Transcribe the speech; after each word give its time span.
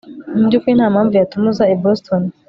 Mu 0.37 0.41
byukuri 0.47 0.77
nta 0.77 0.87
mpamvu 0.93 1.13
yatuma 1.15 1.45
uza 1.51 1.63
i 1.75 1.77
Boston 1.83 2.21